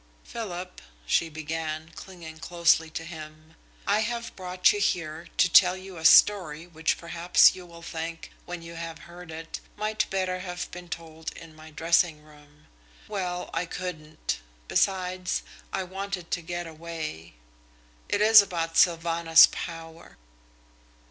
"Philip," 0.23 0.81
she 1.05 1.29
began, 1.29 1.91
clinging 1.93 2.39
closely 2.39 2.89
to 2.89 3.05
him, 3.05 3.53
"I 3.85 3.99
have 3.99 4.35
brought 4.35 4.73
you 4.73 4.79
here 4.79 5.27
to 5.37 5.47
tell 5.47 5.77
you 5.77 5.97
a 5.97 6.05
story 6.05 6.65
which 6.65 6.97
perhaps 6.97 7.53
you 7.53 7.67
will 7.67 7.83
think, 7.83 8.31
when 8.47 8.63
you 8.63 8.73
have 8.73 8.97
heard 8.97 9.29
it, 9.29 9.59
might 9.77 10.09
better 10.09 10.39
have 10.39 10.71
been 10.71 10.89
told 10.89 11.31
in 11.33 11.55
my 11.55 11.69
dressing 11.69 12.23
room. 12.23 12.65
Well, 13.07 13.51
I 13.53 13.67
couldn't. 13.67 14.39
Besides, 14.67 15.43
I 15.71 15.83
wanted 15.83 16.31
to 16.31 16.41
get 16.41 16.65
away. 16.65 17.35
It 18.09 18.21
is 18.21 18.41
about 18.41 18.77
Sylvanus 18.77 19.49
Power." 19.51 20.17